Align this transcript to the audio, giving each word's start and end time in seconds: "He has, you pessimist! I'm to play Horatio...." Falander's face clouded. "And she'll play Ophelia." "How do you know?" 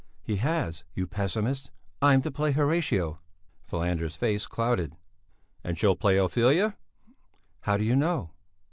"He 0.23 0.37
has, 0.37 0.83
you 0.95 1.05
pessimist! 1.05 1.69
I'm 2.01 2.21
to 2.23 2.31
play 2.31 2.53
Horatio...." 2.53 3.19
Falander's 3.67 4.15
face 4.15 4.47
clouded. 4.47 4.97
"And 5.63 5.77
she'll 5.77 5.95
play 5.95 6.17
Ophelia." 6.17 6.75
"How 7.59 7.77
do 7.77 7.83
you 7.83 7.95
know?" 7.95 8.31